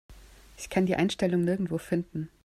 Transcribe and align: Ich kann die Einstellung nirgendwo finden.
Ich 0.57 0.71
kann 0.71 0.87
die 0.87 0.95
Einstellung 0.95 1.43
nirgendwo 1.43 1.77
finden. 1.77 2.29